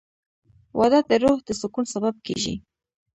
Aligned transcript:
•واده 0.77 0.99
د 1.09 1.11
روح 1.23 1.37
د 1.47 1.49
سکون 1.61 1.85
سبب 1.93 2.15
کېږي. 2.25 2.55